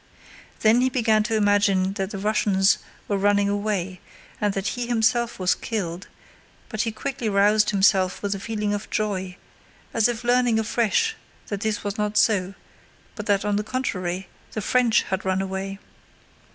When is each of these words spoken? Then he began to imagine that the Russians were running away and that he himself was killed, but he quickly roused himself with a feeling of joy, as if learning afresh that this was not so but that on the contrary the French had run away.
Then 0.61 0.81
he 0.81 0.89
began 0.89 1.21
to 1.25 1.35
imagine 1.35 1.93
that 1.93 2.09
the 2.09 2.17
Russians 2.17 2.79
were 3.07 3.19
running 3.19 3.47
away 3.47 4.01
and 4.41 4.51
that 4.55 4.69
he 4.69 4.87
himself 4.87 5.37
was 5.37 5.53
killed, 5.53 6.07
but 6.69 6.81
he 6.81 6.91
quickly 6.91 7.29
roused 7.29 7.69
himself 7.69 8.23
with 8.23 8.33
a 8.33 8.39
feeling 8.39 8.73
of 8.73 8.89
joy, 8.89 9.37
as 9.93 10.07
if 10.07 10.23
learning 10.23 10.57
afresh 10.57 11.15
that 11.49 11.61
this 11.61 11.83
was 11.83 11.99
not 11.99 12.17
so 12.17 12.55
but 13.13 13.27
that 13.27 13.45
on 13.45 13.57
the 13.57 13.63
contrary 13.63 14.27
the 14.53 14.61
French 14.63 15.03
had 15.03 15.23
run 15.23 15.39
away. 15.39 15.77